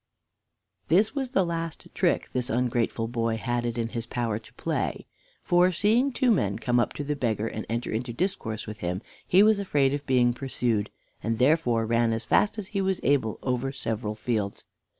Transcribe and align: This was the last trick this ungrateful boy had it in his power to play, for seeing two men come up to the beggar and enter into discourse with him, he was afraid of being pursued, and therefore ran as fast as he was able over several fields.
This 0.87 1.13
was 1.13 1.29
the 1.29 1.45
last 1.45 1.87
trick 1.93 2.29
this 2.33 2.49
ungrateful 2.49 3.07
boy 3.07 3.37
had 3.37 3.67
it 3.67 3.77
in 3.77 3.89
his 3.89 4.07
power 4.07 4.39
to 4.39 4.53
play, 4.55 5.05
for 5.43 5.71
seeing 5.71 6.11
two 6.11 6.31
men 6.31 6.57
come 6.57 6.79
up 6.79 6.93
to 6.93 7.03
the 7.03 7.15
beggar 7.15 7.45
and 7.47 7.67
enter 7.69 7.91
into 7.91 8.11
discourse 8.11 8.65
with 8.65 8.79
him, 8.79 9.03
he 9.27 9.43
was 9.43 9.59
afraid 9.59 9.93
of 9.93 10.07
being 10.07 10.33
pursued, 10.33 10.89
and 11.21 11.37
therefore 11.37 11.85
ran 11.85 12.13
as 12.13 12.25
fast 12.25 12.57
as 12.57 12.69
he 12.69 12.81
was 12.81 12.99
able 13.03 13.37
over 13.43 13.71
several 13.71 14.15
fields. 14.15 14.63